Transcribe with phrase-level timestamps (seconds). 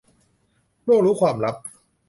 [0.87, 1.55] ล่วงรู้ความลับ